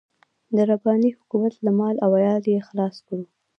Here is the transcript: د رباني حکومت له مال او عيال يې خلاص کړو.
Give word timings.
د 0.55 0.57
رباني 0.69 1.09
حکومت 1.17 1.53
له 1.65 1.71
مال 1.79 1.95
او 2.05 2.11
عيال 2.19 2.43
يې 2.53 2.59
خلاص 2.67 2.95
کړو. 3.07 3.25